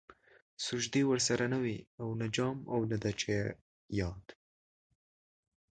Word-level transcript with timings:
سجدې 0.65 1.01
ورسره 1.07 1.45
نه 1.53 1.59
وې 1.63 1.77
او 2.01 2.07
نه 2.19 2.27
جام 2.35 2.57
او 2.73 2.79
د 2.89 3.05
چا 3.21 3.39
ياد 3.99 4.25